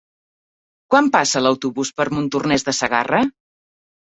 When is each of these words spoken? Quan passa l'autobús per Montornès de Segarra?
Quan 0.95 1.09
passa 1.17 1.43
l'autobús 1.45 1.91
per 1.99 2.09
Montornès 2.17 2.67
de 2.71 2.77
Segarra? 2.79 3.21